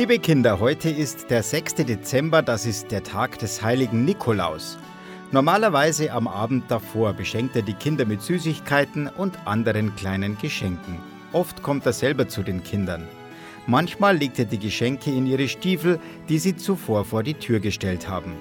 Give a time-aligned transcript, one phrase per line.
[0.00, 1.74] Liebe Kinder, heute ist der 6.
[1.74, 4.78] Dezember, das ist der Tag des heiligen Nikolaus.
[5.30, 10.98] Normalerweise am Abend davor beschenkt er die Kinder mit Süßigkeiten und anderen kleinen Geschenken.
[11.34, 13.06] Oft kommt er selber zu den Kindern.
[13.66, 18.08] Manchmal legt er die Geschenke in ihre Stiefel, die sie zuvor vor die Tür gestellt
[18.08, 18.32] haben.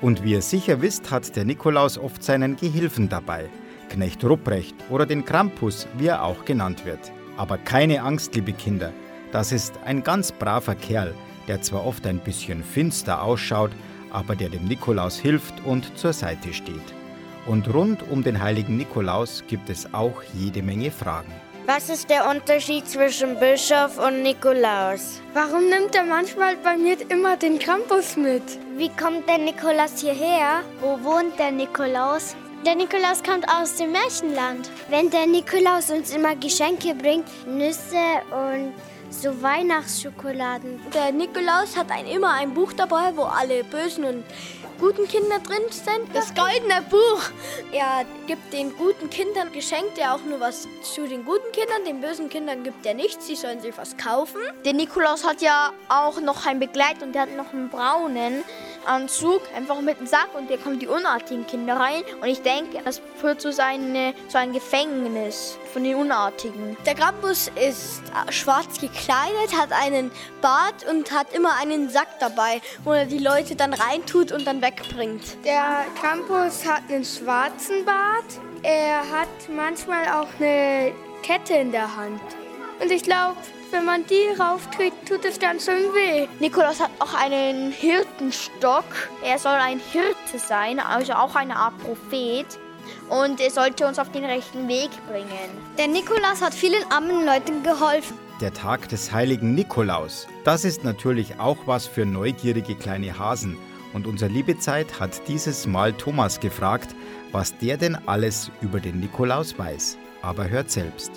[0.00, 3.50] Und wie ihr sicher wisst, hat der Nikolaus oft seinen Gehilfen dabei.
[3.90, 7.12] Knecht Rupprecht oder den Krampus, wie er auch genannt wird.
[7.36, 8.94] Aber keine Angst, liebe Kinder.
[9.36, 11.14] Das ist ein ganz braver Kerl,
[11.46, 13.70] der zwar oft ein bisschen finster ausschaut,
[14.10, 16.94] aber der dem Nikolaus hilft und zur Seite steht.
[17.44, 21.30] Und rund um den heiligen Nikolaus gibt es auch jede Menge Fragen.
[21.66, 25.20] Was ist der Unterschied zwischen Bischof und Nikolaus?
[25.34, 28.58] Warum nimmt er manchmal bei mir immer den Krampus mit?
[28.78, 30.62] Wie kommt der Nikolaus hierher?
[30.80, 32.34] Wo wohnt der Nikolaus?
[32.64, 34.70] Der Nikolaus kommt aus dem Märchenland.
[34.88, 38.72] Wenn der Nikolaus uns immer Geschenke bringt, Nüsse und
[39.10, 40.80] so Weihnachtsschokoladen.
[40.94, 44.24] Der Nikolaus hat ein, immer ein Buch dabei, wo alle bösen und
[44.78, 46.14] guten Kinder drin sind.
[46.14, 47.22] Das goldene Buch.
[47.72, 51.84] Er gibt den guten Kindern geschenkt, er auch nur was zu den guten Kindern.
[51.86, 54.40] Den bösen Kindern gibt er nichts, sie sollen sich was kaufen.
[54.64, 58.44] Der Nikolaus hat ja auch noch ein Begleit und der hat noch einen braunen.
[58.86, 62.02] Anzug, einfach mit dem Sack und da kommen die unartigen Kinder rein.
[62.20, 66.76] Und ich denke, das führt zu, seine, zu einem Gefängnis von den Unartigen.
[66.86, 70.10] Der Krampus ist schwarz gekleidet, hat einen
[70.40, 74.62] Bart und hat immer einen Sack dabei, wo er die Leute dann reintut und dann
[74.62, 75.44] wegbringt.
[75.44, 78.24] Der Krampus hat einen schwarzen Bart.
[78.62, 80.92] Er hat manchmal auch eine
[81.22, 82.20] Kette in der Hand.
[82.80, 83.36] Und ich glaube,
[83.70, 86.28] wenn man die rauftut, tut es ganz schön weh.
[86.40, 88.84] Nikolaus hat auch einen Hirtenstock.
[89.24, 92.46] Er soll ein Hirte sein, also auch eine Art Prophet.
[93.08, 95.50] Und er sollte uns auf den rechten Weg bringen.
[95.78, 98.16] Der Nikolaus hat vielen armen Leuten geholfen.
[98.40, 100.26] Der Tag des heiligen Nikolaus.
[100.44, 103.56] Das ist natürlich auch was für neugierige kleine Hasen.
[103.92, 106.94] Und unser Liebezeit hat dieses Mal Thomas gefragt,
[107.32, 109.96] was der denn alles über den Nikolaus weiß.
[110.22, 111.12] Aber hört selbst.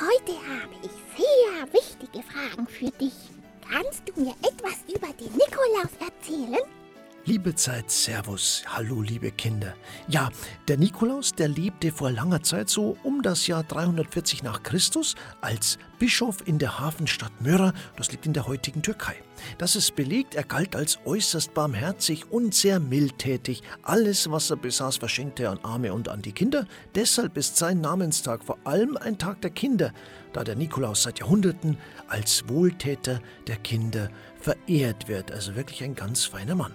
[0.00, 3.14] Heute habe ich sehr wichtige Fragen für dich.
[3.68, 6.62] Kannst du mir etwas über den Nikolaus erzählen?
[7.28, 9.74] Liebe Zeit, Servus, hallo liebe Kinder.
[10.08, 10.30] Ja,
[10.66, 15.76] der Nikolaus, der lebte vor langer Zeit so um das Jahr 340 nach Christus als
[15.98, 19.14] Bischof in der Hafenstadt Myra, das liegt in der heutigen Türkei.
[19.58, 23.62] Das ist belegt, er galt als äußerst barmherzig und sehr mildtätig.
[23.82, 26.66] Alles, was er besaß, verschenkte er an Arme und an die Kinder.
[26.94, 29.92] Deshalb ist sein Namenstag vor allem ein Tag der Kinder,
[30.32, 34.08] da der Nikolaus seit Jahrhunderten als Wohltäter der Kinder
[34.40, 35.30] verehrt wird.
[35.30, 36.72] Also wirklich ein ganz feiner Mann.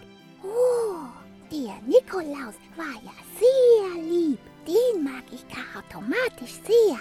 [1.87, 4.39] Nikolaus war ja sehr lieb.
[4.65, 6.97] Den mag ich gar automatisch sehr.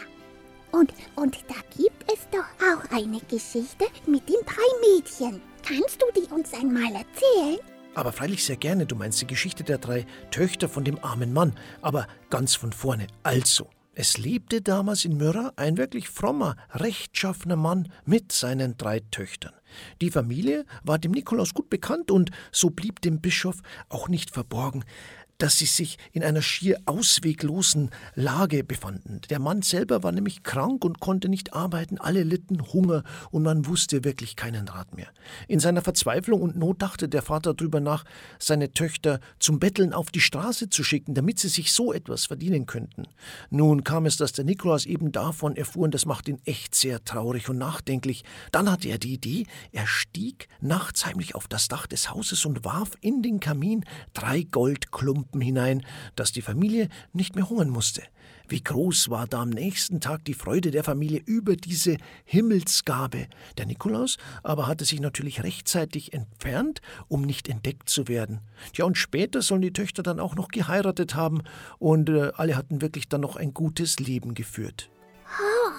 [0.73, 5.41] Und, und da gibt es doch auch eine Geschichte mit den drei Mädchen.
[5.63, 7.59] Kannst du die uns einmal erzählen?
[7.95, 11.55] Aber freilich sehr gerne, du meinst die Geschichte der drei Töchter von dem armen Mann.
[11.83, 13.07] Aber ganz von vorne.
[13.23, 19.53] Also, es lebte damals in Myrrha ein wirklich frommer, rechtschaffener Mann mit seinen drei Töchtern.
[20.01, 23.57] Die Familie war dem Nikolaus gut bekannt und so blieb dem Bischof
[23.91, 24.85] auch nicht verborgen,
[25.43, 29.21] dass sie sich in einer schier ausweglosen Lage befanden.
[29.29, 33.67] Der Mann selber war nämlich krank und konnte nicht arbeiten, alle litten Hunger und man
[33.67, 35.09] wusste wirklich keinen Rat mehr.
[35.49, 38.05] In seiner Verzweiflung und Not dachte der Vater darüber nach,
[38.39, 42.67] seine Töchter zum Betteln auf die Straße zu schicken, damit sie sich so etwas verdienen
[42.67, 43.09] könnten.
[43.51, 47.03] Nun kam es, dass der Nikolaus eben davon erfuhr und das macht ihn echt sehr
[47.03, 48.23] traurig und nachdenklich.
[48.53, 52.65] Dann hatte er die Idee, er stieg nachts heimlich auf das Dach des Hauses und
[52.65, 58.03] warf in den Kamin drei Goldklumpen Klumpen hinein, dass die Familie nicht mehr hungern musste.
[58.49, 63.29] Wie groß war da am nächsten Tag die Freude der Familie über diese Himmelsgabe.
[63.57, 68.41] Der Nikolaus aber hatte sich natürlich rechtzeitig entfernt, um nicht entdeckt zu werden.
[68.75, 71.43] Ja, und später sollen die Töchter dann auch noch geheiratet haben
[71.79, 74.91] und äh, alle hatten wirklich dann noch ein gutes Leben geführt.
[75.25, 75.71] Oh,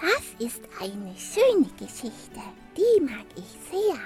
[0.00, 2.40] das ist eine schöne Geschichte.
[2.76, 3.98] Die mag ich sehr.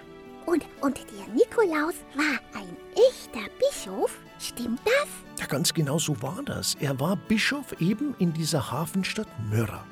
[0.47, 4.19] Und, und der Nikolaus war ein echter Bischof?
[4.45, 5.09] Stimmt das?
[5.41, 6.75] Ja, ganz genau so war das.
[6.79, 9.87] Er war Bischof eben in dieser Hafenstadt Myrrha.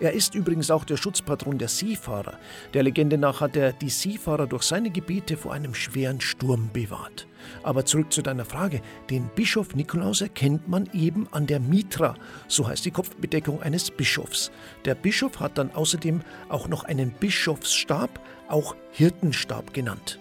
[0.00, 2.38] Er ist übrigens auch der Schutzpatron der Seefahrer.
[2.72, 7.26] Der Legende nach hat er die Seefahrer durch seine Gebete vor einem schweren Sturm bewahrt.
[7.62, 8.80] Aber zurück zu deiner Frage.
[9.10, 12.14] Den Bischof Nikolaus erkennt man eben an der Mitra,
[12.48, 14.50] so heißt die Kopfbedeckung eines Bischofs.
[14.86, 20.18] Der Bischof hat dann außerdem auch noch einen Bischofsstab, auch Hirtenstab genannt.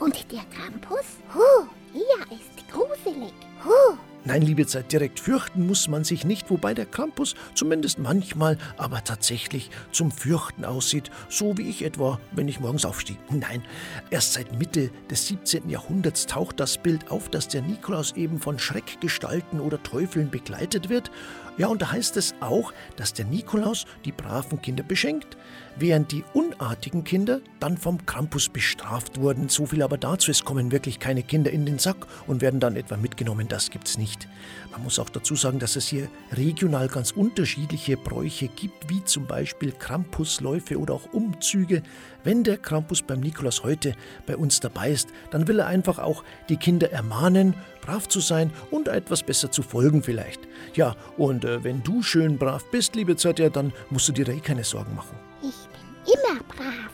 [0.00, 1.06] Und der Krampus?
[1.32, 3.32] Huh, er ist gruselig.
[3.64, 3.96] Huh.
[4.24, 9.02] Nein, liebe Zeit, direkt fürchten muss man sich nicht, wobei der Krampus zumindest manchmal, aber
[9.02, 13.16] tatsächlich zum Fürchten aussieht, so wie ich etwa, wenn ich morgens aufstehe.
[13.30, 13.62] Nein,
[14.10, 15.70] erst seit Mitte des 17.
[15.70, 21.10] Jahrhunderts taucht das Bild auf, dass der Nikolaus eben von Schreckgestalten oder Teufeln begleitet wird
[21.58, 25.36] ja, und da heißt es auch, dass der Nikolaus die braven Kinder beschenkt,
[25.76, 29.48] während die unartigen Kinder dann vom Krampus bestraft wurden.
[29.48, 32.76] So viel aber dazu, es kommen wirklich keine Kinder in den Sack und werden dann
[32.76, 34.28] etwa mitgenommen, das gibt's nicht.
[34.70, 39.26] Man muss auch dazu sagen, dass es hier regional ganz unterschiedliche Bräuche gibt, wie zum
[39.26, 41.82] Beispiel Krampusläufe oder auch Umzüge.
[42.22, 43.94] Wenn der Krampus beim Nikolaus heute
[44.26, 48.52] bei uns dabei ist, dann will er einfach auch die Kinder ermahnen, brav zu sein
[48.70, 50.40] und etwas besser zu folgen vielleicht.
[50.74, 54.40] Ja, und äh, wenn du schön brav bist, liebe Zetja, dann musst du dir eh
[54.40, 55.16] keine Sorgen machen.
[55.42, 56.92] Ich bin immer brav.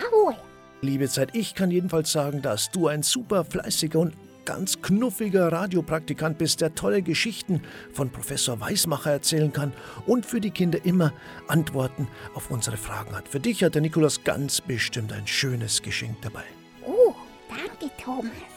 [0.00, 0.34] Jawohl.
[0.80, 4.14] Liebe Zeit, ich kann jedenfalls sagen, dass du ein super fleißiger und
[4.44, 7.62] ganz knuffiger Radiopraktikant bist, der tolle Geschichten
[7.92, 9.72] von Professor Weismacher erzählen kann
[10.06, 11.12] und für die Kinder immer
[11.48, 13.28] Antworten auf unsere Fragen hat.
[13.28, 16.44] Für dich hat der Nikolaus ganz bestimmt ein schönes Geschenk dabei.
[16.84, 17.14] Oh,
[17.48, 18.51] danke, Thomas.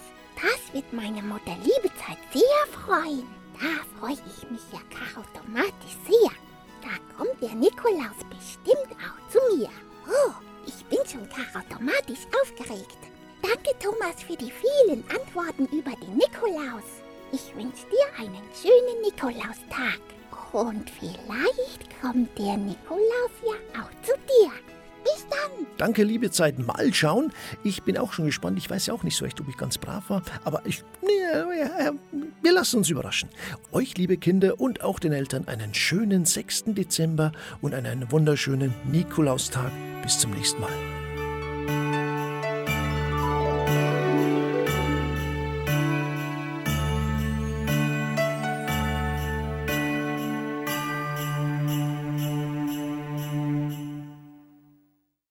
[0.76, 3.24] Wird meine Mutter Liebezeit sehr freuen.
[3.54, 6.32] Da freue ich mich ja gar automatisch sehr.
[6.82, 9.70] Da kommt der Nikolaus bestimmt auch zu mir.
[10.06, 10.34] Oh,
[10.68, 12.98] ich bin schon gar automatisch aufgeregt.
[13.42, 17.00] Danke, Thomas, für die vielen Antworten über den Nikolaus.
[17.32, 20.02] Ich wünsche dir einen schönen Nikolaustag.
[20.52, 24.15] Und vielleicht kommt der Nikolaus ja auch zu.
[25.78, 26.60] Danke, liebe Zeit.
[26.60, 27.34] Mal schauen.
[27.64, 28.58] Ich bin auch schon gespannt.
[28.58, 30.22] Ich weiß ja auch nicht so recht, ob ich ganz brav war.
[30.44, 30.84] Aber ich,
[32.42, 33.30] wir lassen uns überraschen.
[33.72, 36.66] Euch, liebe Kinder und auch den Eltern, einen schönen 6.
[36.68, 37.32] Dezember
[37.62, 39.72] und einen wunderschönen Nikolaustag.
[40.02, 41.05] Bis zum nächsten Mal.